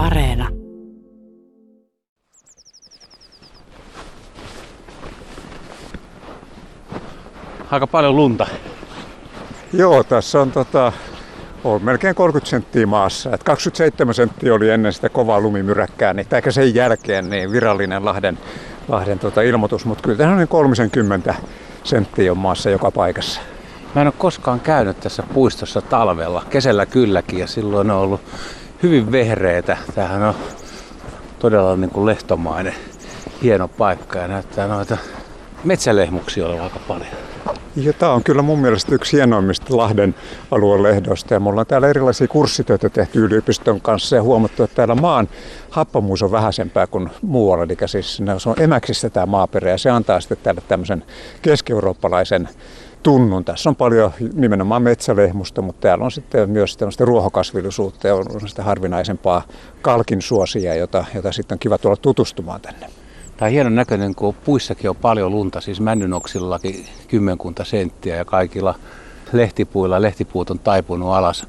Areena. 0.00 0.48
Aika 7.70 7.86
paljon 7.86 8.16
lunta. 8.16 8.46
Joo, 9.72 10.04
tässä 10.04 10.40
on, 10.40 10.52
tota, 10.52 10.92
on 11.64 11.84
melkein 11.84 12.14
30 12.14 12.50
senttiä 12.50 12.86
maassa. 12.86 13.34
Et 13.34 13.42
27 13.42 14.14
senttiä 14.14 14.54
oli 14.54 14.70
ennen 14.70 14.92
sitä 14.92 15.08
kovaa 15.08 15.40
lumimyräkkää, 15.40 16.14
niin, 16.14 16.26
tai 16.26 16.52
sen 16.52 16.74
jälkeen 16.74 17.30
niin 17.30 17.52
virallinen 17.52 18.04
Lahden, 18.04 18.38
Lahden 18.88 19.18
tota, 19.18 19.42
ilmoitus, 19.42 19.84
mutta 19.84 20.02
kyllä 20.02 20.18
tämä 20.18 20.32
on 20.32 20.38
niin 20.38 20.48
30 20.48 21.34
senttiä 21.84 22.32
on 22.32 22.38
maassa 22.38 22.70
joka 22.70 22.90
paikassa. 22.90 23.40
Mä 23.94 24.00
en 24.00 24.06
ole 24.06 24.14
koskaan 24.18 24.60
käynyt 24.60 25.00
tässä 25.00 25.22
puistossa 25.34 25.80
talvella, 25.80 26.44
kesällä 26.50 26.86
kylläkin 26.86 27.38
ja 27.38 27.46
silloin 27.46 27.90
on 27.90 27.96
ollut 27.96 28.20
hyvin 28.82 29.12
vehreitä. 29.12 29.76
Tämähän 29.94 30.22
on 30.22 30.34
todella 31.38 31.76
niin 31.76 31.90
kuin 31.90 32.06
lehtomainen 32.06 32.74
hieno 33.42 33.68
paikka 33.68 34.18
ja 34.18 34.28
näyttää 34.28 34.68
noita 34.68 34.96
metsälehmuksia 35.64 36.46
olevan 36.46 36.64
aika 36.64 36.80
paljon. 36.88 37.10
Ja 37.76 37.92
tämä 37.92 38.12
on 38.12 38.24
kyllä 38.24 38.42
mun 38.42 38.58
mielestä 38.58 38.94
yksi 38.94 39.16
hienoimmista 39.16 39.76
Lahden 39.76 40.14
alueen 40.50 40.82
lehdoista. 40.82 41.34
Ja 41.34 41.40
mulla 41.40 41.60
on 41.60 41.66
täällä 41.66 41.88
erilaisia 41.88 42.28
kurssitöitä 42.28 42.88
tehty 42.88 43.24
yliopiston 43.24 43.80
kanssa 43.80 44.16
ja 44.16 44.22
huomattu, 44.22 44.62
että 44.62 44.76
täällä 44.76 44.94
maan 44.94 45.28
happamuus 45.70 46.22
on 46.22 46.32
vähäisempää 46.32 46.86
kuin 46.86 47.10
muualla. 47.22 47.64
Eli 47.64 47.76
siis 47.86 48.16
se 48.16 48.48
on 48.48 48.60
emäksissä 48.60 49.10
tämä 49.10 49.26
maaperä 49.26 49.70
ja 49.70 49.78
se 49.78 49.90
antaa 49.90 50.20
sitten 50.20 50.38
tälle 50.42 50.62
tämmöisen 50.68 51.04
keski-eurooppalaisen 51.42 52.48
tunnun. 53.02 53.44
Tässä 53.44 53.70
on 53.70 53.76
paljon 53.76 54.12
nimenomaan 54.34 54.82
metsälehmusta, 54.82 55.62
mutta 55.62 55.80
täällä 55.80 56.04
on 56.04 56.10
sitten 56.10 56.50
myös 56.50 56.76
tämmöistä 56.76 57.04
ruohokasvillisuutta 57.04 58.08
ja 58.08 58.14
on 58.14 58.48
sitä 58.48 58.62
harvinaisempaa 58.62 59.42
kalkin 59.82 60.22
suosia, 60.22 60.74
jota, 60.74 61.04
jota 61.14 61.32
sitten 61.32 61.54
on 61.54 61.58
kiva 61.58 61.78
tulla 61.78 61.96
tutustumaan 61.96 62.60
tänne. 62.60 62.86
Tämä 63.36 63.46
on 63.46 63.52
hienon 63.52 63.74
näköinen, 63.74 64.14
kun 64.14 64.34
puissakin 64.44 64.90
on 64.90 64.96
paljon 64.96 65.30
lunta, 65.30 65.60
siis 65.60 65.80
männynoksillakin 65.80 66.86
kymmenkunta 67.08 67.64
senttiä 67.64 68.16
ja 68.16 68.24
kaikilla 68.24 68.74
lehtipuilla 69.32 70.02
lehtipuut 70.02 70.50
on 70.50 70.58
taipunut 70.58 71.14
alas, 71.14 71.46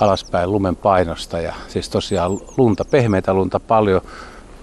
alaspäin 0.00 0.52
lumen 0.52 0.76
painosta. 0.76 1.40
Ja 1.40 1.54
siis 1.68 1.88
tosiaan 1.88 2.40
lunta, 2.56 2.84
pehmeitä 2.84 3.34
lunta 3.34 3.60
paljon 3.60 4.00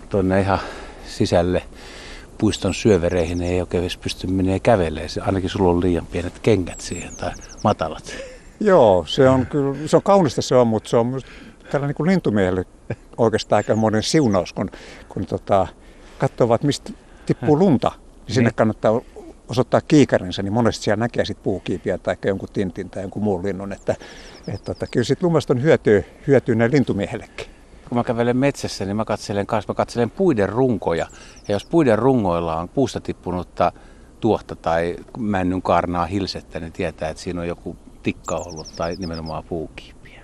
tuonne 0.10 0.42
ihan 0.42 0.60
sisälle 1.08 1.64
puiston 2.40 2.74
syövereihin 2.74 3.42
ei 3.42 3.62
oikein 3.62 3.82
edes 3.82 3.98
pysty 3.98 4.28
menemään 4.28 4.62
kävelemään. 4.62 5.10
Ainakin 5.22 5.50
sulla 5.50 5.70
on 5.70 5.82
liian 5.82 6.06
pienet 6.06 6.40
kengät 6.40 6.82
siihen 6.82 7.16
tai 7.16 7.32
matalat. 7.64 8.14
Joo, 8.60 9.06
se 9.08 9.30
on 9.30 9.46
kyllä, 9.46 9.88
se 9.88 9.96
on 9.96 10.04
kaunista 10.04 10.42
se 10.42 10.56
on, 10.56 10.68
mutta 10.68 10.90
se 10.90 10.98
on 10.98 11.08
myös 11.08 11.24
tällä 11.72 11.88
niin 11.88 11.96
kuin 11.96 12.10
lintumiehelle 12.10 12.66
oikeastaan 13.18 13.58
aika 13.58 13.76
monen 13.76 14.04
siunaus, 14.04 14.54
kun, 14.54 14.70
kun 15.10 15.26
tota, 15.26 15.68
katsovat, 16.18 16.64
mistä 16.64 16.92
tippuu 17.26 17.60
lunta, 17.60 17.92
niin 18.28 18.36
sinne 18.36 18.50
niin. 18.50 18.56
kannattaa 18.56 19.02
osoittaa 19.50 19.82
kiikarinsä, 19.82 20.44
niin 20.44 20.54
monesti 20.54 20.84
siellä 20.84 21.00
näkee 21.00 21.26
sit 21.26 21.44
puukiipiä 21.44 21.98
tai 21.98 22.16
jonkun 22.26 22.50
tintin 22.54 22.90
tai 22.90 23.04
jonkun 23.04 23.24
muun 23.24 23.44
linnun. 23.44 23.74
Että, 23.74 23.96
että, 24.48 24.72
että 24.72 24.88
kyllä 24.92 25.04
siitä 25.04 25.26
lumesta 25.26 25.54
on 25.54 25.62
hyötyä, 25.62 26.04
hyötyä 26.28 26.56
näin 26.56 26.72
lintumiehellekin. 26.72 27.59
Kun 27.90 27.98
mä 27.98 28.04
kävelen 28.04 28.38
metsässä, 28.38 28.86
niin 28.86 28.96
mä 28.96 29.06
katselen 29.06 29.48
kanssa, 29.48 29.72
mä 29.72 29.76
katselen 29.76 30.10
puiden 30.10 30.50
runkoja. 30.50 31.08
Ja 31.48 31.56
jos 31.56 31.66
puiden 31.66 32.00
rungoilla 32.00 32.56
on 32.60 32.70
puusta 32.70 33.02
tippunutta 33.02 33.72
tuohta 34.20 34.56
tai 34.56 34.96
männyn 35.18 35.62
kaarnaa 35.62 36.06
hilsettä, 36.06 36.60
niin 36.60 36.72
tietää, 36.72 37.10
että 37.10 37.24
siinä 37.24 37.42
on 37.42 37.48
joku 37.48 37.76
tikka 38.04 38.36
ollut 38.36 38.68
tai 38.76 38.96
nimenomaan 38.96 39.44
puukiipiä. 39.44 40.22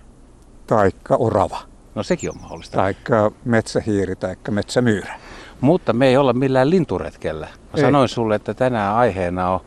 Taikka 0.68 1.16
orava. 1.16 1.60
No 1.96 2.04
sekin 2.04 2.30
on 2.30 2.42
mahdollista. 2.42 2.78
Taikka 2.78 3.32
metsähiiri 3.46 4.16
tai 4.16 4.36
metsämyyrä. 4.52 5.20
Mutta 5.62 5.94
me 5.94 6.08
ei 6.08 6.18
olla 6.18 6.34
millään 6.34 6.70
linturetkellä. 6.70 7.46
Mä 7.46 7.70
ei. 7.76 7.82
sanoin 7.82 8.10
sulle, 8.10 8.36
että 8.36 8.54
tänään 8.54 8.96
aiheena 8.96 9.50
on 9.50 9.60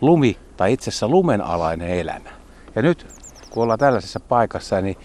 lumi 0.00 0.38
tai 0.56 0.72
itse 0.72 0.90
asiassa 0.90 1.08
lumenalainen 1.08 1.88
elämä. 1.88 2.30
Ja 2.76 2.82
nyt 2.82 3.06
kun 3.50 3.62
ollaan 3.62 3.78
tällaisessa 3.78 4.20
paikassa, 4.20 4.80
niin 4.80 4.96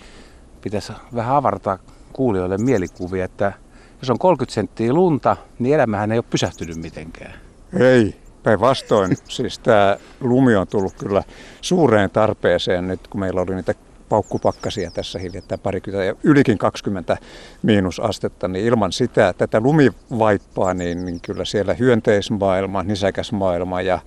pitäisi 0.62 0.94
vähän 1.16 1.36
avartaa 1.36 1.78
kuulijoille 2.14 2.58
mielikuvia, 2.58 3.26
että 3.26 3.54
jos 4.02 4.10
on 4.10 4.20
30 4.20 4.54
senttiä 4.54 4.94
lunta, 4.94 5.38
niin 5.60 5.76
elämähän 5.76 6.12
ei 6.12 6.18
ole 6.18 6.26
pysähtynyt 6.30 6.78
mitenkään. 6.78 7.34
Ei, 7.80 8.16
päinvastoin. 8.44 9.18
siis 9.30 9.60
tämä 9.60 9.98
lumi 10.20 10.56
on 10.56 10.68
tullut 10.68 10.94
kyllä 10.94 11.24
suureen 11.62 12.10
tarpeeseen 12.10 12.88
nyt, 12.88 13.08
kun 13.08 13.20
meillä 13.20 13.42
oli 13.42 13.56
niitä 13.56 13.74
paukkupakkasia 14.10 14.92
tässä 14.92 15.20
hiljattain 15.20 15.62
parikymmentä 15.62 16.06
ja 16.06 16.16
ylikin 16.24 16.58
20 16.58 17.18
miinusastetta, 17.62 18.48
niin 18.48 18.66
ilman 18.66 18.92
sitä, 18.92 19.34
tätä 19.38 19.60
lumivaippaa, 19.60 20.74
niin, 20.74 21.06
niin 21.06 21.22
kyllä 21.22 21.46
siellä 21.46 21.74
hyönteismaailma, 21.74 22.84
nisäkäsmaailma 22.84 23.82
ja, 23.82 24.00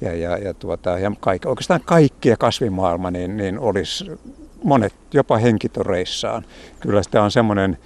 ja, 0.00 0.14
ja, 0.14 0.38
ja, 0.38 0.54
tuota, 0.54 0.98
ja 0.98 1.12
kaikki, 1.20 1.48
oikeastaan 1.48 1.80
kaikkia 1.84 2.36
kasvimaailma, 2.36 3.10
niin, 3.10 3.36
niin 3.36 3.58
olisi 3.58 4.04
monet 4.64 4.94
jopa 5.14 5.36
henkitoreissaan. 5.36 6.44
Kyllä 6.80 7.02
sitä 7.02 7.22
on 7.22 7.30
semmoinen 7.30 7.78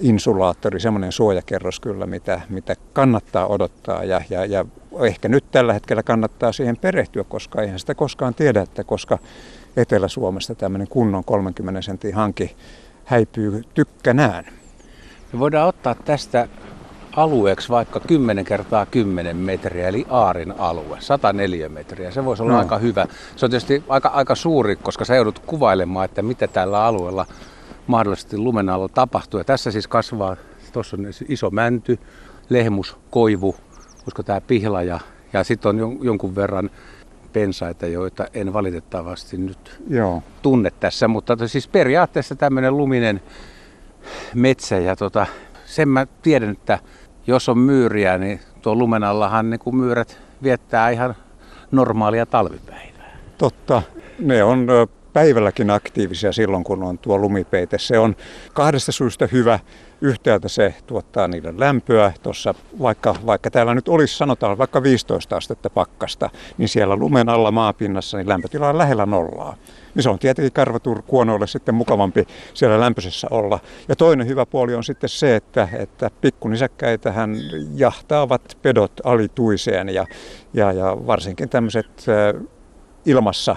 insulaattori, 0.00 0.80
semmoinen 0.80 1.12
suojakerros 1.12 1.80
kyllä, 1.80 2.06
mitä, 2.06 2.40
mitä 2.48 2.76
kannattaa 2.92 3.46
odottaa 3.46 4.04
ja, 4.04 4.20
ja, 4.30 4.44
ja 4.44 4.64
ehkä 5.06 5.28
nyt 5.28 5.44
tällä 5.50 5.72
hetkellä 5.72 6.02
kannattaa 6.02 6.52
siihen 6.52 6.76
perehtyä, 6.76 7.24
koska 7.24 7.62
eihän 7.62 7.78
sitä 7.78 7.94
koskaan 7.94 8.34
tiedä, 8.34 8.62
että 8.62 8.84
koska 8.84 9.18
Etelä-Suomesta 9.76 10.54
tämmöinen 10.54 10.88
kunnon 10.88 11.24
30 11.24 11.82
sentin 11.82 12.14
hanki 12.14 12.56
häipyy 13.04 13.62
tykkänään. 13.74 14.44
Me 15.32 15.38
voidaan 15.38 15.68
ottaa 15.68 15.94
tästä 15.94 16.48
alueeksi 17.16 17.68
vaikka 17.68 18.00
10 18.00 18.44
kertaa 18.44 18.86
10 18.86 19.36
metriä, 19.36 19.88
eli 19.88 20.06
Aarin 20.10 20.54
alue, 20.58 20.96
104 21.00 21.68
metriä. 21.68 22.10
Se 22.10 22.24
voisi 22.24 22.42
olla 22.42 22.52
no. 22.52 22.58
aika 22.58 22.78
hyvä. 22.78 23.06
Se 23.36 23.46
on 23.46 23.50
tietysti 23.50 23.84
aika, 23.88 24.08
aika 24.08 24.34
suuri, 24.34 24.76
koska 24.76 25.04
sä 25.04 25.14
joudut 25.16 25.38
kuvailemaan, 25.38 26.04
että 26.04 26.22
mitä 26.22 26.48
tällä 26.48 26.84
alueella 26.84 27.26
mahdollisesti 27.86 28.38
lumen 28.38 28.68
alla 28.68 28.88
tapahtuu. 28.88 29.40
Ja 29.40 29.44
tässä 29.44 29.70
siis 29.70 29.88
kasvaa, 29.88 30.36
tuossa 30.72 30.96
on 30.96 31.06
iso 31.28 31.50
mänty, 31.50 31.98
lehmus, 32.48 32.96
koivu, 33.10 33.56
koska 34.04 34.22
tämä 34.22 34.40
pihla 34.40 34.82
ja, 34.82 35.00
ja 35.32 35.44
sitten 35.44 35.68
on 35.68 35.98
jonkun 36.02 36.36
verran 36.36 36.70
pensaita, 37.32 37.86
joita 37.86 38.26
en 38.34 38.52
valitettavasti 38.52 39.36
nyt 39.36 39.80
Joo. 39.88 40.22
tunne 40.42 40.70
tässä, 40.80 41.08
mutta 41.08 41.48
siis 41.48 41.68
periaatteessa 41.68 42.34
tämmöinen 42.34 42.76
luminen 42.76 43.20
metsä 44.34 44.78
ja 44.78 44.96
tota, 44.96 45.26
sen 45.72 45.88
mä 45.88 46.06
tiedän, 46.22 46.50
että 46.50 46.78
jos 47.26 47.48
on 47.48 47.58
myyriä, 47.58 48.18
niin 48.18 48.40
tuo 48.62 48.74
lumen 48.74 49.04
allahan 49.04 49.50
niin 49.50 49.60
kuin 49.60 49.76
myyrät 49.76 50.18
viettää 50.42 50.90
ihan 50.90 51.14
normaalia 51.70 52.26
talvipäivää. 52.26 53.16
Totta. 53.38 53.82
Ne 54.18 54.44
on 54.44 54.66
päivälläkin 55.12 55.70
aktiivisia 55.70 56.32
silloin, 56.32 56.64
kun 56.64 56.82
on 56.82 56.98
tuo 56.98 57.18
lumipeite. 57.18 57.78
Se 57.78 57.98
on 57.98 58.16
kahdesta 58.52 58.92
syystä 58.92 59.28
hyvä. 59.32 59.58
Yhtäältä 60.00 60.48
se 60.48 60.74
tuottaa 60.86 61.28
niille 61.28 61.54
lämpöä. 61.56 62.12
Tuossa, 62.22 62.54
vaikka, 62.80 63.14
vaikka 63.26 63.50
täällä 63.50 63.74
nyt 63.74 63.88
olisi 63.88 64.16
sanotaan 64.16 64.58
vaikka 64.58 64.82
15 64.82 65.36
astetta 65.36 65.70
pakkasta, 65.70 66.30
niin 66.58 66.68
siellä 66.68 66.96
lumen 66.96 67.28
alla 67.28 67.50
maapinnassa 67.50 68.16
niin 68.16 68.28
lämpötila 68.28 68.68
on 68.68 68.78
lähellä 68.78 69.06
nollaa. 69.06 69.56
Niin 69.94 70.02
se 70.02 70.10
on 70.10 70.18
tietenkin 70.18 70.52
karvaturkuonoille 70.52 71.46
sitten 71.46 71.74
mukavampi 71.74 72.26
siellä 72.54 72.80
lämpöisessä 72.80 73.26
olla. 73.30 73.58
Ja 73.88 73.96
toinen 73.96 74.26
hyvä 74.26 74.46
puoli 74.46 74.74
on 74.74 74.84
sitten 74.84 75.10
se, 75.10 75.36
että, 75.36 75.68
että 75.72 76.10
pikkunisäkkäitähän 76.20 77.36
jahtaavat 77.74 78.58
pedot 78.62 78.92
alituiseen 79.04 79.88
ja, 79.88 80.06
ja, 80.54 80.72
ja 80.72 80.96
varsinkin 81.06 81.48
tämmöiset 81.48 82.06
ilmassa 83.06 83.56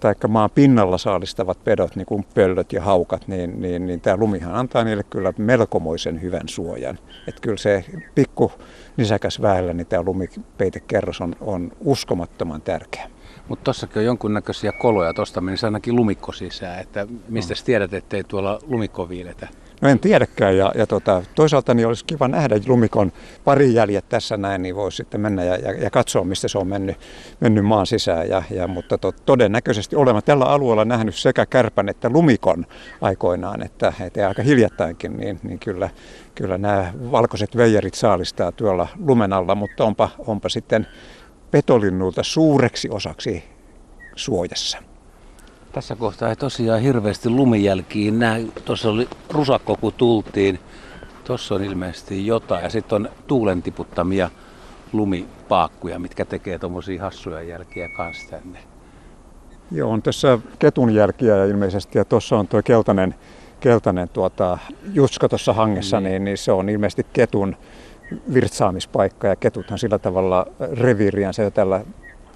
tai, 0.00 0.14
maan 0.28 0.50
pinnalla 0.50 0.98
saalistavat 0.98 1.64
pedot, 1.64 1.96
niin 1.96 2.06
kuin 2.06 2.26
pöllöt 2.34 2.72
ja 2.72 2.82
haukat, 2.82 3.28
niin, 3.28 3.60
niin, 3.60 3.86
niin 3.86 4.00
tämä 4.00 4.16
lumihan 4.16 4.54
antaa 4.54 4.84
niille 4.84 5.02
kyllä 5.02 5.32
melkomoisen 5.38 6.22
hyvän 6.22 6.48
suojan. 6.48 6.98
Että 7.28 7.40
kyllä 7.40 7.56
se 7.56 7.84
pikku 8.14 8.52
nisäkäs 8.96 9.42
väellä, 9.42 9.72
niin 9.72 9.86
tämä 9.86 10.02
lumipeitekerros 10.02 11.20
on, 11.20 11.36
on 11.40 11.72
uskomattoman 11.80 12.62
tärkeä. 12.62 13.10
Mutta 13.48 13.64
tuossakin 13.64 13.98
on 13.98 14.04
jonkunnäköisiä 14.04 14.72
koloja, 14.72 15.14
tuosta 15.14 15.40
menisi 15.40 15.66
ainakin 15.66 15.96
lumikko 15.96 16.32
sisään, 16.32 16.80
että 16.80 17.06
mistä 17.28 17.54
no. 17.54 17.60
tiedät, 17.64 17.94
ettei 17.94 18.24
tuolla 18.24 18.58
lumikko 18.66 19.08
viiletä? 19.08 19.48
No 19.80 19.88
en 19.88 19.98
tiedäkään 19.98 20.56
ja, 20.56 20.72
ja 20.74 20.86
tota, 20.86 21.22
toisaalta 21.34 21.74
niin 21.74 21.86
olisi 21.86 22.04
kiva 22.04 22.28
nähdä 22.28 22.56
lumikon 22.66 23.12
pari 23.44 23.74
jäljet 23.74 24.08
tässä 24.08 24.36
näin, 24.36 24.62
niin 24.62 24.76
voisi 24.76 24.96
sitten 24.96 25.20
mennä 25.20 25.44
ja, 25.44 25.56
ja, 25.56 25.72
ja 25.72 25.90
katsoa, 25.90 26.24
mistä 26.24 26.48
se 26.48 26.58
on 26.58 26.68
mennyt, 26.68 26.96
mennyt 27.40 27.64
maan 27.64 27.86
sisään. 27.86 28.28
Ja, 28.28 28.42
ja, 28.50 28.68
mutta 28.68 28.98
to, 28.98 29.12
todennäköisesti 29.12 29.96
olemme 29.96 30.22
tällä 30.22 30.44
alueella 30.44 30.84
nähnyt 30.84 31.14
sekä 31.14 31.46
kärpän 31.46 31.88
että 31.88 32.10
lumikon 32.10 32.66
aikoinaan, 33.00 33.62
että, 33.62 33.92
että 34.00 34.28
aika 34.28 34.42
hiljattainkin, 34.42 35.16
niin, 35.16 35.40
niin 35.42 35.58
kyllä, 35.58 35.90
kyllä 36.34 36.58
nämä 36.58 36.92
valkoiset 37.12 37.56
veijerit 37.56 37.94
saalistaa 37.94 38.52
tuolla 38.52 38.88
lumen 39.06 39.32
alla, 39.32 39.54
mutta 39.54 39.84
onpa, 39.84 40.08
onpa 40.18 40.48
sitten 40.48 40.86
petolinnulta 41.50 42.22
suureksi 42.22 42.88
osaksi 42.90 43.44
suojassa. 44.16 44.93
Tässä 45.74 45.96
kohtaa 45.96 46.28
ei 46.28 46.36
tosiaan 46.36 46.80
hirveästi 46.80 47.30
lumijälkiin 47.30 48.18
näy. 48.18 48.46
Tuossa 48.64 48.90
oli 48.90 49.08
rusakko, 49.30 49.76
kun 49.80 49.92
tultiin. 49.92 50.58
Tuossa 51.24 51.54
on 51.54 51.64
ilmeisesti 51.64 52.26
jotain. 52.26 52.62
Ja 52.64 52.70
sitten 52.70 52.96
on 52.96 53.08
tuulen 53.26 53.62
tiputtamia 53.62 54.30
lumipaakkuja, 54.92 55.98
mitkä 55.98 56.24
tekee 56.24 56.58
tuommoisia 56.58 57.02
hassuja 57.02 57.42
jälkiä 57.42 57.88
kanssa 57.88 58.30
tänne. 58.30 58.58
Joo, 59.70 59.90
on 59.90 60.02
tässä 60.02 60.38
ketun 60.58 60.94
jälkiä 60.94 61.36
ja 61.36 61.44
ilmeisesti, 61.44 61.98
ja 61.98 62.04
tuossa 62.04 62.36
on 62.36 62.48
tuo 62.48 62.62
keltainen, 62.64 63.14
keltainen 63.60 64.08
tuota, 64.08 64.58
jutska 64.92 65.28
tuossa 65.28 65.52
hangessa, 65.52 66.00
niin. 66.00 66.10
Niin, 66.10 66.24
niin 66.24 66.38
se 66.38 66.52
on 66.52 66.68
ilmeisesti 66.68 67.06
ketun 67.12 67.56
virtsaamispaikka, 68.34 69.28
ja 69.28 69.36
ketuthan 69.36 69.78
sillä 69.78 69.98
tavalla 69.98 70.46
reviiriänsä 70.72 71.42
jo 71.42 71.50
tällä 71.50 71.84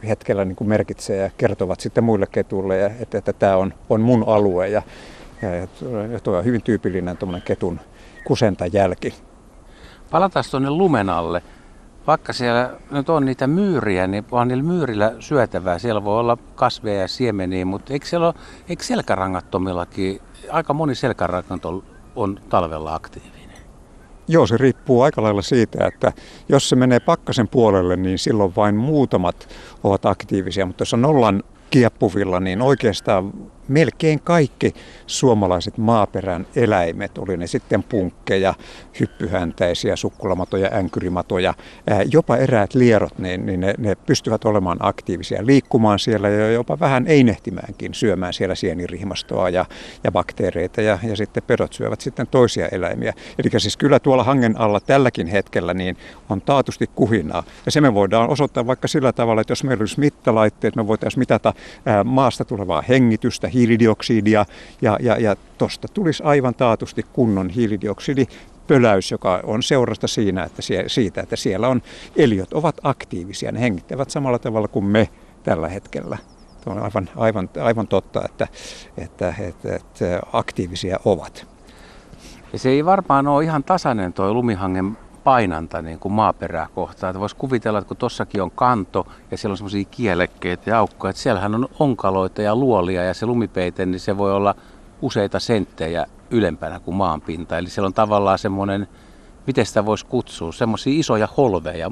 hetkellä 0.09 0.45
niin 0.45 0.57
kuin 0.57 0.69
merkitsee 0.69 1.17
ja 1.17 1.31
kertovat 1.37 1.81
sitten 1.81 2.05
muille 2.05 2.27
ketuille, 2.27 2.87
että, 2.87 3.19
että 3.19 3.33
tämä 3.33 3.57
on, 3.57 3.75
on 3.89 4.01
mun 4.01 4.25
alue, 4.27 4.69
ja, 4.69 4.83
ja, 5.43 5.55
ja 6.13 6.21
tuo 6.23 6.37
on 6.37 6.45
hyvin 6.45 6.63
tyypillinen 6.63 7.19
ketun 7.45 7.81
kusentajälki. 8.25 9.15
Palataan 10.11 10.45
tuonne 10.51 10.71
lumen 10.71 11.11
alle 11.11 11.43
vaikka 12.09 12.33
siellä 12.33 12.71
nyt 12.91 13.09
on 13.09 13.25
niitä 13.25 13.47
myyriä, 13.47 14.07
niin 14.07 14.25
vaan 14.31 14.49
niillä 14.49 14.65
myyrillä 14.65 15.13
syötävää. 15.21 15.79
Siellä 15.79 16.05
voi 16.05 16.21
olla 16.21 16.39
kasveja 16.55 17.01
ja 17.01 17.09
siemeniä, 17.09 17.65
mutta 17.65 17.93
eikö, 17.93 18.07
siellä 18.07 18.27
ole, 18.27 18.35
eikö 18.69 18.85
selkärangattomillakin, 18.85 20.21
aika 20.51 20.75
moni 20.75 20.95
selkärangat 20.95 21.65
on 22.17 22.41
talvella 22.49 22.95
aktiivinen? 22.95 23.38
Joo, 24.29 24.47
se 24.47 24.57
riippuu 24.57 25.03
aika 25.03 25.23
lailla 25.23 25.43
siitä, 25.43 25.87
että 25.87 26.13
jos 26.49 26.69
se 26.69 26.77
menee 26.77 27.01
pakkasen 27.01 27.49
puolelle, 27.49 27.97
niin 27.97 28.19
silloin 28.19 28.57
vain 28.57 28.75
muutamat 28.75 29.49
ovat 29.85 30.07
aktiivisia, 30.07 30.67
mutta 30.67 30.83
jos 30.83 30.95
on 30.95 31.03
nollan 31.03 31.43
kieppuvilla, 31.71 32.41
niin 32.41 32.63
oikeastaan 32.63 33.33
melkein 33.69 34.21
kaikki 34.21 34.75
suomalaiset 35.07 35.79
maaperän 35.79 36.47
eläimet, 36.57 37.19
oli 37.19 37.37
ne 37.37 37.47
sitten 37.47 37.83
punkkeja, 37.83 38.55
hyppyhäntäisiä, 39.01 39.97
sukkulamatoja, 39.97 40.71
änkyrimatoja, 40.73 41.55
jopa 42.13 42.37
eräät 42.37 42.75
lierot, 42.75 43.19
niin, 43.19 43.47
niin 43.47 43.61
ne, 43.61 43.75
ne 43.79 43.95
pystyvät 43.95 44.45
olemaan 44.45 44.79
aktiivisia, 44.81 45.47
liikkumaan 45.47 45.99
siellä 45.99 46.29
ja 46.29 46.53
jopa 46.53 46.81
vähän 46.81 47.05
einehtimäänkin, 47.07 47.95
syömään 47.95 48.33
siellä 48.33 48.55
sienirihmastoa 48.55 49.51
ja, 49.51 49.65
ja 50.05 50.13
bakteereita 50.13 50.81
ja, 50.83 50.99
ja 51.03 51.17
sitten 51.17 51.43
pedot 51.47 51.73
syövät 51.73 52.01
sitten 52.01 52.27
toisia 52.27 52.69
eläimiä. 52.69 53.13
Eli 53.39 53.61
siis 53.61 53.77
kyllä 53.77 53.99
tuolla 53.99 54.25
hangen 54.25 54.61
alla 54.61 54.81
tälläkin 54.81 55.27
hetkellä 55.27 55.75
niin 55.75 55.97
on 56.29 56.41
taatusti 56.41 56.91
kuhinaa. 56.95 57.43
Ja 57.67 57.73
se 57.73 57.81
me 57.81 57.95
voidaan 57.95 58.31
osoittaa 58.31 58.67
vaikka 58.67 58.89
sillä 58.89 59.13
tavalla, 59.13 59.41
että 59.41 59.51
jos 59.53 59.65
meillä 59.65 59.83
olisi 59.83 60.01
mittalaitteet, 60.01 60.77
me 60.77 60.87
voitaisiin 60.87 61.21
mitata 61.21 61.55
maasta 62.05 62.45
tulevaa 62.45 62.83
hengitystä, 62.89 63.49
hiilidioksidia 63.59 64.45
ja, 64.83 64.99
ja, 65.01 65.19
ja 65.19 65.37
tuosta 65.59 65.89
tulisi 65.95 66.23
aivan 66.23 66.55
taatusti 66.55 67.07
kunnon 67.13 67.51
hiilidioksidipöläys, 67.51 69.11
joka 69.11 69.41
on 69.45 69.63
seurasta 69.63 70.09
siinä, 70.09 70.45
että 70.45 70.63
siitä, 70.87 71.21
että 71.21 71.37
siellä 71.37 71.69
on 71.69 71.83
eliöt 72.17 72.53
ovat 72.53 72.77
aktiivisia. 72.83 73.53
Ne 73.53 73.61
hengittävät 73.61 74.11
samalla 74.11 74.39
tavalla 74.39 74.69
kuin 74.69 74.85
me 74.85 75.09
tällä 75.43 75.69
hetkellä. 75.69 76.19
Tuo 76.65 76.73
on 76.73 76.83
aivan, 76.83 77.09
aivan, 77.17 77.51
aivan 77.61 77.89
totta, 77.89 78.23
että, 78.25 78.49
että, 78.99 79.35
että, 79.41 79.77
että 79.77 80.21
aktiivisia 80.33 81.01
ovat. 81.05 81.47
Ja 82.53 82.59
se 82.59 82.69
ei 82.69 82.85
varmaan 82.85 83.27
ole 83.27 83.45
ihan 83.45 83.65
tasainen 83.65 84.13
tuo 84.13 84.35
lumihangen 84.35 84.97
painanta 85.29 85.83
niin 85.83 85.99
kuin 85.99 86.13
maaperää 86.13 86.69
kohtaan. 86.75 87.11
Että 87.11 87.21
voisi 87.21 87.37
kuvitella, 87.37 87.79
että 87.79 87.89
kun 87.89 87.97
tossakin 87.97 88.43
on 88.43 88.51
kanto 88.51 89.07
ja 89.31 89.39
siellä 89.39 89.53
on 89.53 89.57
semmoisia 89.57 89.85
kielekkeitä 89.91 90.71
ja 90.71 90.79
aukkoja, 90.79 91.11
että 91.11 91.23
siellähän 91.23 91.55
on 91.55 91.69
onkaloita 91.79 92.43
ja 92.43 92.57
luolia 92.57 93.05
ja 93.05 93.15
se 93.15 93.27
lumipeite, 93.27 93.87
niin 93.87 94.01
se 94.01 94.19
voi 94.19 94.33
olla 94.33 94.55
useita 95.03 95.41
senttejä 95.41 96.07
ylempänä 96.31 96.81
kuin 96.81 96.95
maanpinta. 96.95 97.59
Eli 97.59 97.69
siellä 97.71 97.87
on 97.87 97.95
tavallaan 97.95 98.39
semmoinen, 98.39 98.89
miten 99.47 99.67
sitä 99.67 99.87
voisi 99.87 100.07
kutsua, 100.07 100.53
semmoisia 100.53 101.01
isoja 101.01 101.29
holveja. 101.37 101.91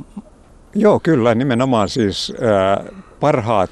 Joo, 0.74 1.00
kyllä, 1.00 1.34
nimenomaan 1.34 1.88
siis 1.88 2.32
äh, 2.42 2.86
parhaat 3.20 3.70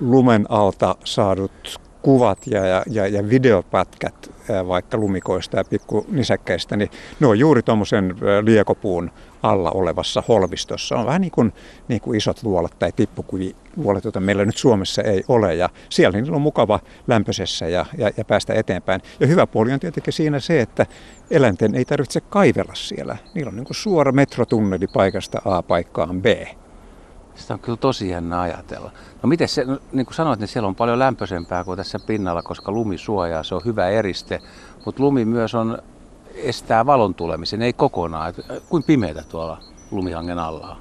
lumen 0.00 0.46
alta 0.48 0.96
saadut 1.04 1.80
kuvat 2.06 2.46
ja, 2.46 2.66
ja, 2.66 2.82
ja, 2.90 3.06
ja 3.06 3.28
videopätkät 3.28 4.30
vaikka 4.68 4.98
lumikoista 4.98 5.56
ja 5.56 5.64
pikkunisäkkäistä, 5.64 6.76
niin 6.76 6.90
ne 7.20 7.26
on 7.26 7.38
juuri 7.38 7.62
tuommoisen 7.62 8.14
liekopuun 8.42 9.10
alla 9.42 9.70
olevassa 9.70 10.22
holvistossa. 10.28 10.96
On 10.96 11.06
vähän 11.06 11.20
niin 11.20 11.30
kuin, 11.30 11.52
niin 11.88 12.00
kuin 12.00 12.16
isot 12.16 12.42
luolat 12.42 12.78
tai 12.78 12.92
tippukuviluolat, 12.92 14.04
joita 14.04 14.20
meillä 14.20 14.44
nyt 14.44 14.56
Suomessa 14.56 15.02
ei 15.02 15.24
ole. 15.28 15.54
Ja 15.54 15.68
siellä 15.88 16.18
niillä 16.18 16.36
on 16.36 16.42
mukava 16.42 16.80
lämpöisessä 17.06 17.68
ja, 17.68 17.86
ja, 17.98 18.10
ja 18.16 18.24
päästä 18.24 18.54
eteenpäin. 18.54 19.00
Ja 19.20 19.26
hyvä 19.26 19.46
puoli 19.46 19.72
on 19.72 19.80
tietenkin 19.80 20.12
siinä 20.12 20.40
se, 20.40 20.60
että 20.60 20.86
eläinten 21.30 21.74
ei 21.74 21.84
tarvitse 21.84 22.20
kaivella 22.20 22.74
siellä. 22.74 23.16
Niillä 23.34 23.48
on 23.48 23.56
niin 23.56 23.66
kuin 23.66 23.76
suora 23.76 24.12
metrotunneli 24.12 24.86
paikasta 24.86 25.42
A 25.44 25.62
paikkaan 25.62 26.22
B. 26.22 26.26
Sitä 27.36 27.54
on 27.54 27.60
kyllä 27.60 27.76
tosi 27.76 28.08
jännä 28.08 28.40
ajatella. 28.40 28.90
No 29.22 29.28
miten 29.28 29.48
se, 29.48 29.66
niin 29.92 30.06
kuin 30.06 30.14
sanoit, 30.14 30.40
niin 30.40 30.48
siellä 30.48 30.68
on 30.68 30.74
paljon 30.74 30.98
lämpöisempää 30.98 31.64
kuin 31.64 31.76
tässä 31.76 31.98
pinnalla, 32.06 32.42
koska 32.42 32.72
lumi 32.72 32.98
suojaa, 32.98 33.42
se 33.42 33.54
on 33.54 33.62
hyvä 33.64 33.88
eriste. 33.88 34.40
Mutta 34.84 35.02
lumi 35.02 35.24
myös 35.24 35.54
on, 35.54 35.78
estää 36.34 36.86
valon 36.86 37.14
tulemisen, 37.14 37.62
ei 37.62 37.72
kokonaan. 37.72 38.28
Et, 38.30 38.50
äh, 38.50 38.56
kuin 38.68 38.82
pimeätä 38.82 39.22
tuolla 39.28 39.58
lumihangen 39.90 40.38
alla 40.38 40.70
on? 40.70 40.76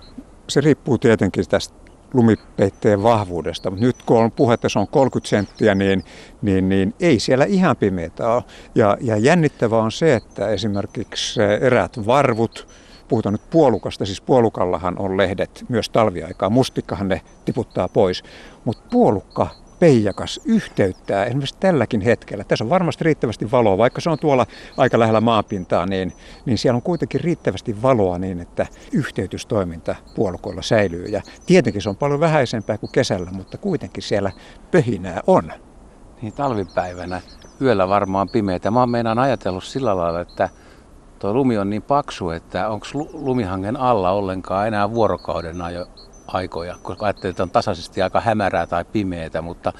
Se 0.49 0.61
riippuu 0.61 0.97
tietenkin 0.97 1.49
tästä 1.49 1.75
lumipeitteen 2.13 3.03
vahvuudesta, 3.03 3.69
mutta 3.69 3.85
nyt 3.85 4.03
kun 4.05 4.17
on 4.17 4.31
puhetta, 4.31 4.69
se 4.69 4.79
on 4.79 4.87
30 4.87 5.29
senttiä, 5.29 5.75
niin, 5.75 6.03
niin, 6.41 6.69
niin 6.69 6.93
ei 6.99 7.19
siellä 7.19 7.45
ihan 7.45 7.77
pimeätä 7.77 8.29
ole. 8.29 8.43
Ja, 8.75 8.97
ja 9.01 9.17
jännittävää 9.17 9.79
on 9.79 9.91
se, 9.91 10.15
että 10.15 10.47
esimerkiksi 10.47 11.41
eräät 11.61 12.05
varvut, 12.05 12.67
puhutaan 13.07 13.33
nyt 13.33 13.49
puolukasta, 13.49 14.05
siis 14.05 14.21
puolukallahan 14.21 14.99
on 14.99 15.17
lehdet 15.17 15.65
myös 15.69 15.89
talviaikaa, 15.89 16.49
mustikkahan 16.49 17.07
ne 17.07 17.21
tiputtaa 17.45 17.87
pois, 17.87 18.23
mutta 18.65 18.83
puolukka 18.91 19.47
peijakas 19.79 20.41
yhteyttää 20.45 21.25
esimerkiksi 21.25 21.55
tälläkin 21.59 22.01
hetkellä. 22.01 22.43
Tässä 22.43 22.63
on 22.63 22.69
varmasti 22.69 23.03
riittävästi 23.03 23.51
valoa, 23.51 23.77
vaikka 23.77 24.01
se 24.01 24.09
on 24.09 24.19
tuolla 24.19 24.45
aika 24.77 24.99
lähellä 24.99 25.21
maapintaa, 25.21 25.85
niin, 25.85 26.13
niin 26.45 26.57
siellä 26.57 26.75
on 26.75 26.81
kuitenkin 26.81 27.21
riittävästi 27.21 27.81
valoa 27.81 28.17
niin, 28.17 28.39
että 28.39 28.67
yhteytystoiminta 28.91 29.95
puolukoilla 30.15 30.61
säilyy. 30.61 31.05
Ja 31.05 31.21
tietenkin 31.45 31.81
se 31.81 31.89
on 31.89 31.95
paljon 31.95 32.19
vähäisempää 32.19 32.77
kuin 32.77 32.91
kesällä, 32.91 33.31
mutta 33.31 33.57
kuitenkin 33.57 34.03
siellä 34.03 34.31
pöhinää 34.71 35.21
on. 35.27 35.51
Niin 36.21 36.33
talvipäivänä 36.33 37.21
yöllä 37.61 37.89
varmaan 37.89 38.29
pimeitä. 38.29 38.71
Mä 38.71 38.79
oon 38.79 38.89
meinaan 38.89 39.19
ajatellut 39.19 39.63
sillä 39.63 39.97
lailla, 39.97 40.21
että 40.21 40.49
tuo 41.25 41.33
lumi 41.33 41.57
on 41.57 41.69
niin 41.69 41.81
paksu, 41.81 42.29
että 42.29 42.69
onko 42.69 42.85
lumihangen 43.13 43.77
alla 43.77 44.11
ollenkaan 44.11 44.67
enää 44.67 44.91
vuorokauden 44.91 45.61
ajo, 45.61 45.85
aikoja, 46.27 46.75
koska 46.81 47.05
ajattelin, 47.05 47.31
että 47.31 47.43
on 47.43 47.49
tasaisesti 47.49 48.01
aika 48.01 48.21
hämärää 48.21 48.67
tai 48.67 48.85
pimeää, 48.85 49.41
mutta 49.41 49.73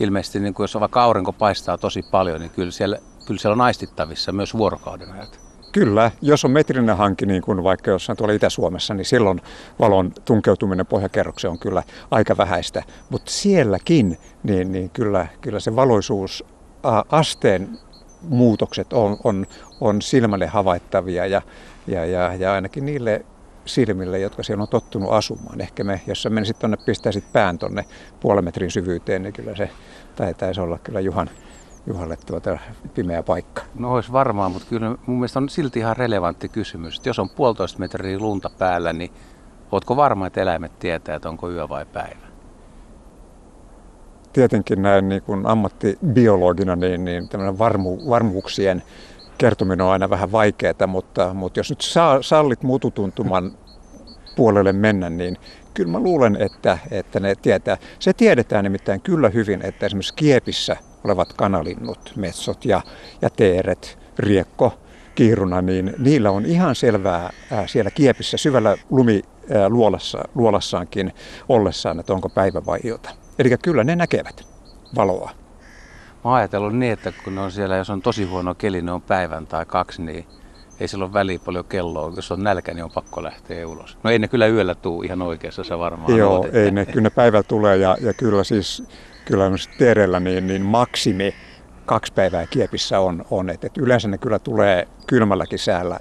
ilmeisesti 0.00 0.40
niin 0.40 0.54
kuin 0.54 0.64
jos 0.64 0.80
vaikka 0.80 1.02
aurinko 1.02 1.32
paistaa 1.32 1.78
tosi 1.78 2.02
paljon, 2.02 2.40
niin 2.40 2.50
kyllä 2.50 2.70
siellä, 2.70 2.98
kyllä 3.26 3.40
siellä 3.40 3.52
on 3.52 3.60
aistittavissa 3.60 4.32
myös 4.32 4.54
vuorokauden 4.54 5.12
ajat. 5.12 5.40
Kyllä, 5.72 6.10
jos 6.22 6.44
on 6.44 6.50
metrinen 6.50 6.96
hanki, 6.96 7.26
niin 7.26 7.42
kuin 7.42 7.64
vaikka 7.64 7.90
jossain 7.90 8.16
tuolla 8.16 8.34
Itä-Suomessa, 8.34 8.94
niin 8.94 9.04
silloin 9.04 9.40
valon 9.78 10.12
tunkeutuminen 10.24 10.86
pohjakerrokseen 10.86 11.50
on 11.50 11.58
kyllä 11.58 11.82
aika 12.10 12.36
vähäistä. 12.36 12.82
Mutta 13.10 13.30
sielläkin, 13.30 14.18
niin, 14.42 14.72
niin 14.72 14.90
kyllä, 14.90 15.26
kyllä 15.40 15.60
se 15.60 15.76
valoisuus 15.76 16.44
asteen 17.10 17.78
muutokset 18.22 18.92
on, 18.92 19.16
on, 19.24 19.46
on 19.80 20.02
silmälle 20.02 20.46
havaittavia 20.46 21.26
ja, 21.26 21.42
ja, 21.86 22.06
ja, 22.06 22.34
ja 22.34 22.52
ainakin 22.52 22.86
niille 22.86 23.24
silmille, 23.64 24.18
jotka 24.18 24.42
siellä 24.42 24.62
on 24.62 24.68
tottunut 24.68 25.12
asumaan. 25.12 25.60
Ehkä 25.60 25.84
me, 25.84 26.00
jos 26.06 26.22
sä 26.22 26.30
menisit 26.30 26.58
tuonne, 26.58 26.76
pistäisit 26.86 27.32
pään 27.32 27.58
tuonne 27.58 27.84
puolen 28.20 28.44
metrin 28.44 28.70
syvyyteen, 28.70 29.22
niin 29.22 29.32
kyllä 29.32 29.56
se 29.56 29.70
taitaisi 30.16 30.60
olla 30.60 30.78
kyllä 30.78 31.00
Juhan, 31.00 31.30
Juhalle 31.86 32.16
tuota 32.26 32.58
pimeä 32.94 33.22
paikka. 33.22 33.62
No 33.74 33.94
olisi 33.94 34.12
varmaan, 34.12 34.52
mutta 34.52 34.68
kyllä 34.68 34.88
mun 35.06 35.16
mielestä 35.16 35.38
on 35.38 35.48
silti 35.48 35.78
ihan 35.78 35.96
relevantti 35.96 36.48
kysymys. 36.48 36.96
Että 36.96 37.08
jos 37.08 37.18
on 37.18 37.30
puolitoista 37.30 37.78
metriä 37.78 38.18
lunta 38.18 38.50
päällä, 38.58 38.92
niin 38.92 39.10
ootko 39.72 39.96
varma, 39.96 40.26
että 40.26 40.42
eläimet 40.42 40.78
tietää, 40.78 41.16
että 41.16 41.28
onko 41.28 41.50
yö 41.50 41.68
vai 41.68 41.86
päivä? 41.86 42.29
Tietenkin 44.32 44.82
näin 44.82 45.08
niin 45.08 45.22
kuin 45.22 45.46
ammattibiologina, 45.46 46.76
niin, 46.76 47.04
niin 47.04 47.28
varmu, 47.58 47.98
varmuuksien 48.08 48.82
kertominen 49.38 49.86
on 49.86 49.92
aina 49.92 50.10
vähän 50.10 50.32
vaikeaa, 50.32 50.86
mutta, 50.86 51.34
mutta 51.34 51.60
jos 51.60 51.70
nyt 51.70 51.80
saa, 51.80 52.22
sallit 52.22 52.62
mututuntuman 52.62 53.52
puolelle 54.36 54.72
mennä, 54.72 55.10
niin 55.10 55.36
kyllä 55.74 55.92
mä 55.92 56.00
luulen, 56.00 56.36
että, 56.40 56.78
että 56.90 57.20
ne 57.20 57.34
tietää. 57.34 57.76
Se 57.98 58.12
tiedetään 58.12 58.64
nimittäin 58.64 59.00
kyllä 59.00 59.28
hyvin, 59.28 59.62
että 59.62 59.86
esimerkiksi 59.86 60.14
Kiepissä 60.14 60.76
olevat 61.04 61.32
kanalinnut, 61.32 62.12
metsot 62.16 62.64
ja, 62.64 62.80
ja 63.22 63.30
teeret, 63.30 63.98
riekko, 64.18 64.78
kiiruna, 65.14 65.62
niin 65.62 65.92
niillä 65.98 66.30
on 66.30 66.46
ihan 66.46 66.74
selvää 66.74 67.30
ää, 67.50 67.66
siellä 67.66 67.90
Kiepissä 67.90 68.36
syvällä 68.36 68.76
lumiluolassa 68.90 70.18
luolassaankin 70.34 71.12
ollessaan, 71.48 72.00
että 72.00 72.12
onko 72.12 72.28
päivä 72.28 72.66
vai 72.66 72.78
ilta. 72.84 73.10
Eli 73.40 73.50
kyllä 73.62 73.84
ne 73.84 73.96
näkevät 73.96 74.44
valoa. 74.96 75.30
Mä 76.24 76.30
oon 76.30 76.34
ajatellut 76.34 76.76
niin, 76.76 76.92
että 76.92 77.12
kun 77.24 77.34
ne 77.34 77.40
on 77.40 77.52
siellä, 77.52 77.76
jos 77.76 77.90
on 77.90 78.02
tosi 78.02 78.24
huono 78.24 78.54
keli, 78.54 78.82
ne 78.82 78.92
on 78.92 79.02
päivän 79.02 79.46
tai 79.46 79.66
kaksi, 79.66 80.02
niin 80.02 80.26
ei 80.80 80.88
sillä 80.88 81.04
ole 81.04 81.12
väliä 81.12 81.38
paljon 81.38 81.64
kelloa. 81.64 82.12
Jos 82.16 82.32
on 82.32 82.42
nälkä, 82.42 82.74
niin 82.74 82.84
on 82.84 82.90
pakko 82.90 83.22
lähteä 83.22 83.68
ulos. 83.68 83.98
No 84.02 84.10
ei 84.10 84.18
ne 84.18 84.28
kyllä 84.28 84.46
yöllä 84.46 84.74
tuu 84.74 85.02
ihan 85.02 85.22
oikeassa, 85.22 85.64
sä 85.64 85.78
varmaan 85.78 86.16
Joo, 86.16 86.36
oot, 86.36 86.54
ei 86.54 86.70
ne, 86.70 86.86
kyllä 86.86 87.00
ne 87.00 87.10
päivällä 87.10 87.42
tulee 87.42 87.76
ja, 87.76 87.96
ja 88.00 88.12
kyllä 88.12 88.44
siis 88.44 88.82
kyllä 89.24 89.44
tereillä 89.78 90.20
niin, 90.20 90.46
niin 90.46 90.62
maksimi 90.62 91.34
kaksi 91.86 92.12
päivää 92.12 92.46
kiepissä 92.46 93.00
on, 93.00 93.24
on 93.30 93.50
että, 93.50 93.66
että 93.66 93.80
yleensä 93.80 94.08
ne 94.08 94.18
kyllä 94.18 94.38
tulee 94.38 94.88
kylmälläkin 95.06 95.58
säällä 95.58 95.98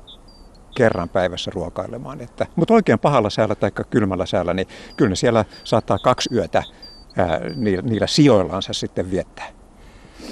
kerran 0.75 1.09
päivässä 1.09 1.51
ruokailemaan. 1.53 2.21
Että, 2.21 2.45
mutta 2.55 2.73
oikein 2.73 2.99
pahalla 2.99 3.29
säällä 3.29 3.55
tai 3.55 3.71
kylmällä 3.89 4.25
säällä, 4.25 4.53
niin 4.53 4.67
kyllä 4.97 5.09
ne 5.09 5.15
siellä 5.15 5.45
saattaa 5.63 5.97
kaksi 5.97 6.29
yötä 6.33 6.63
ää, 7.19 7.39
niillä, 7.55 7.81
niillä 7.81 8.07
sijoillansa 8.07 8.73
sitten 8.73 9.11
viettää. 9.11 9.47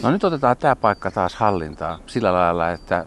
No 0.04 0.12
nyt 0.12 0.24
otetaan 0.24 0.58
tämä 0.58 0.76
paikka 0.76 1.12
taas 1.12 1.36
hallintaan 1.36 2.00
sillä 2.06 2.34
lailla, 2.34 2.72
että 2.72 3.06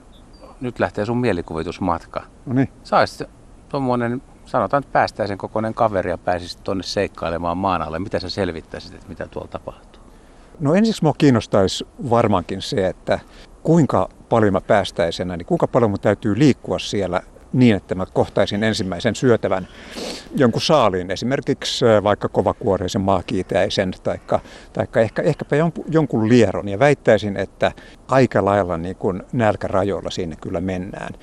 nyt 0.60 0.78
lähtee 0.78 1.06
sun 1.06 1.18
mielikuvitusmatka. 1.18 2.22
No 2.46 2.54
niin. 2.54 2.68
Saisit 2.84 3.28
tuommoinen, 3.68 4.22
sanotaan, 4.46 4.82
että 4.82 4.92
päästäisen 4.92 5.38
kokoinen 5.38 5.74
kaveri 5.74 6.10
ja 6.10 6.18
pääsisit 6.18 6.64
tuonne 6.64 6.82
seikkailemaan 6.82 7.58
maan 7.58 7.82
alle. 7.82 7.98
Mitä 7.98 8.18
sä 8.18 8.30
selvittäisit, 8.30 8.94
että 8.94 9.08
mitä 9.08 9.26
tuolla 9.26 9.48
tapahtuu? 9.48 10.02
No 10.60 10.74
ensiksi 10.74 11.04
mua 11.04 11.14
kiinnostaisi 11.18 11.86
varmaankin 12.10 12.62
se, 12.62 12.86
että 12.86 13.18
kuinka 13.62 14.08
paljon 14.28 14.52
mä 14.52 14.60
päästäisin, 14.60 15.28
niin 15.28 15.46
kuinka 15.46 15.66
paljon 15.66 15.90
mun 15.90 16.00
täytyy 16.00 16.38
liikkua 16.38 16.78
siellä 16.78 17.20
niin, 17.52 17.76
että 17.76 17.94
mä 17.94 18.06
kohtaisin 18.06 18.64
ensimmäisen 18.64 19.14
syötävän 19.14 19.68
jonkun 20.36 20.62
saaliin, 20.62 21.10
esimerkiksi 21.10 21.84
vaikka 22.02 22.28
kovakuoreisen 22.28 23.00
maakiitäisen 23.00 23.90
tai 24.02 24.18
taikka 24.72 25.00
ehkä, 25.00 25.22
ehkäpä 25.22 25.56
jonkun 25.90 26.28
lieron. 26.28 26.68
Ja 26.68 26.78
väittäisin, 26.78 27.36
että 27.36 27.72
aika 28.08 28.44
lailla 28.44 28.78
niin 28.78 28.96
kuin 28.96 29.22
nälkärajoilla 29.32 30.10
sinne 30.10 30.36
kyllä 30.36 30.60
mennään. 30.60 31.14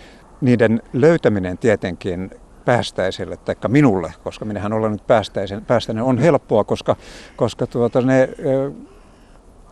Niiden 0.42 0.82
löytäminen 0.94 1.58
tietenkin 1.58 2.32
päästäiselle, 2.66 3.38
tai 3.38 3.56
minulle, 3.68 4.14
koska 4.24 4.46
minähän 4.46 4.74
olen 4.74 4.92
nyt 4.92 5.08
päästäisen, 5.08 5.66
päästäinen, 5.66 6.04
on 6.04 6.18
helppoa, 6.18 6.64
koska, 6.64 6.96
koska 7.36 7.68
tuota, 7.68 8.02
ne, 8.02 8.30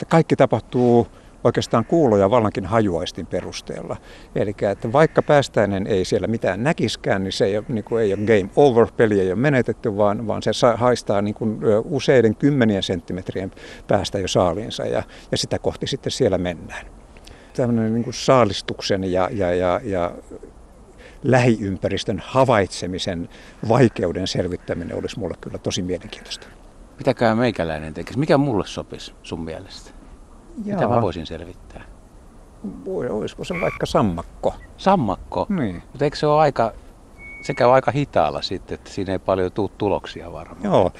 kaikki 0.09 0.35
tapahtuu 0.35 1.07
oikeastaan 1.45 1.85
kuulo- 1.85 2.17
ja 2.17 2.29
vallankin 2.29 2.65
hajuaistin 2.65 3.27
perusteella. 3.27 3.97
Eli 4.35 4.55
että 4.71 4.91
vaikka 4.91 5.21
päästäinen 5.21 5.87
ei 5.87 6.05
siellä 6.05 6.27
mitään 6.27 6.63
näkiskään, 6.63 7.23
niin 7.23 7.31
se 7.31 7.45
ei 7.45 7.57
ole, 7.57 7.65
niin 7.69 7.83
kuin, 7.83 8.03
ei 8.03 8.13
ole 8.13 8.21
game 8.21 8.49
over, 8.55 8.87
peli 8.97 9.19
ei 9.19 9.27
ole 9.27 9.35
menetetty, 9.35 9.97
vaan, 9.97 10.27
vaan 10.27 10.41
se 10.43 10.51
haistaa 10.75 11.21
niin 11.21 11.35
kuin 11.35 11.59
useiden 11.83 12.35
kymmenien 12.35 12.83
senttimetrien 12.83 13.51
päästä 13.87 14.19
jo 14.19 14.27
saaliinsa 14.27 14.85
ja, 14.85 15.03
ja 15.31 15.37
sitä 15.37 15.59
kohti 15.59 15.87
sitten 15.87 16.11
siellä 16.11 16.37
mennään. 16.37 16.85
Tällainen 17.55 17.93
niin 17.93 18.03
kuin 18.03 18.13
saalistuksen 18.13 19.03
ja, 19.03 19.29
ja, 19.31 19.53
ja, 19.55 19.81
ja 19.83 20.11
lähiympäristön 21.23 22.21
havaitsemisen 22.25 23.29
vaikeuden 23.69 24.27
selvittäminen 24.27 24.97
olisi 24.97 25.19
mulle 25.19 25.35
kyllä 25.41 25.57
tosi 25.57 25.81
mielenkiintoista. 25.81 26.47
Mitäkään 26.97 27.37
meikäläinen 27.37 27.93
tekisi? 27.93 28.19
Mikä 28.19 28.37
mulle 28.37 28.67
sopisi 28.67 29.13
sun 29.23 29.43
mielestä? 29.43 30.04
Jaa. 30.65 30.77
Mitä 30.77 30.87
mä 30.87 31.01
voisin 31.01 31.25
selvittää? 31.25 31.81
Voi, 32.85 33.09
olisiko 33.09 33.43
se 33.43 33.53
vaikka 33.61 33.85
sammakko? 33.85 34.53
Sammakko? 34.77 35.45
Niin. 35.49 35.75
Mutta 35.75 36.05
eikö 36.05 36.17
se 36.17 36.27
ole 36.27 36.41
aika, 36.41 36.71
se 37.41 37.53
käy 37.53 37.73
aika 37.73 37.91
hitaalla 37.91 38.41
sitten, 38.41 38.75
että 38.75 38.89
siinä 38.89 39.13
ei 39.13 39.19
paljon 39.19 39.51
tule 39.51 39.69
tuloksia 39.77 40.31
varmaan. 40.31 40.63
Joo, 40.63 40.91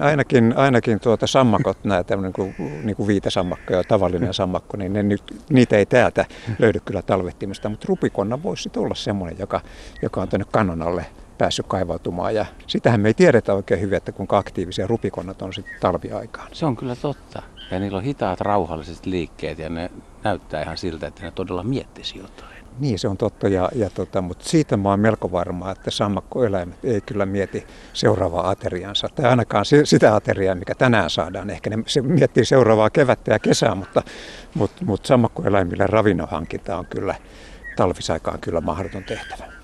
ainakin, 0.00 0.54
ainakin 0.56 1.00
tuota 1.00 1.26
sammakot, 1.26 1.84
nämä 1.84 2.04
tämmöinen 2.04 2.32
kuin, 2.32 2.54
niin 2.84 2.96
kuin 2.96 3.06
viitesammakko 3.06 3.74
ja 3.74 3.84
tavallinen 3.84 4.34
sammakko, 4.34 4.76
niin 4.76 4.92
ne 4.92 5.02
nyt, 5.02 5.22
niitä 5.50 5.76
ei 5.76 5.86
täältä 5.86 6.24
löydy 6.58 6.80
kyllä 6.84 7.02
talvettimesta, 7.02 7.68
mutta 7.68 7.86
rupikonna 7.88 8.42
voisi 8.42 8.70
olla 8.76 8.94
semmoinen, 8.94 9.38
joka, 9.38 9.60
joka 10.02 10.22
on 10.22 10.28
tuonne 10.28 10.46
kannon 10.50 10.82
alle 10.82 11.06
päässyt 11.38 11.66
kaivautumaan. 11.68 12.34
Ja 12.34 12.46
sitähän 12.66 13.00
me 13.00 13.08
ei 13.08 13.14
tiedetä 13.14 13.54
oikein 13.54 13.80
hyvin, 13.80 13.96
että 13.96 14.12
kuinka 14.12 14.38
aktiivisia 14.38 14.86
rupikonnat 14.86 15.42
on 15.42 15.54
sitten 15.54 15.74
talviaikaan. 15.80 16.48
Se 16.52 16.66
on 16.66 16.76
kyllä 16.76 16.96
totta. 16.96 17.42
Ja 17.70 17.80
niillä 17.80 17.98
on 17.98 18.04
hitaat 18.04 18.40
rauhalliset 18.40 19.06
liikkeet 19.06 19.58
ja 19.58 19.68
ne 19.68 19.90
näyttää 20.24 20.62
ihan 20.62 20.78
siltä, 20.78 21.06
että 21.06 21.22
ne 21.22 21.30
todella 21.30 21.62
miettisi 21.62 22.18
jotain. 22.18 22.60
Niin, 22.78 22.98
se 22.98 23.08
on 23.08 23.16
totta, 23.16 23.48
ja, 23.48 23.68
ja 23.74 23.90
tota, 23.90 24.22
mutta 24.22 24.48
siitä 24.48 24.76
mä 24.76 24.88
oon 24.88 25.00
melko 25.00 25.32
varma, 25.32 25.70
että 25.70 25.90
sammakkoeläimet 25.90 26.84
ei 26.84 27.00
kyllä 27.00 27.26
mieti 27.26 27.66
seuraavaa 27.92 28.50
ateriansa, 28.50 29.08
tai 29.14 29.30
ainakaan 29.30 29.64
sitä 29.84 30.14
ateriaa, 30.14 30.54
mikä 30.54 30.74
tänään 30.74 31.10
saadaan. 31.10 31.50
Ehkä 31.50 31.70
ne 31.70 31.82
se 31.86 32.02
miettii 32.02 32.44
seuraavaa 32.44 32.90
kevättä 32.90 33.32
ja 33.32 33.38
kesää, 33.38 33.74
mutta, 33.74 34.02
mutta, 34.54 34.84
mutta 34.84 35.08
sammakkoeläimille 35.08 35.86
ravinnon 35.86 36.28
hankinta 36.28 36.76
on 36.76 36.86
kyllä 36.86 37.14
talvisaikaan 37.76 38.40
kyllä 38.40 38.60
mahdoton 38.60 39.04
tehtävä. 39.04 39.59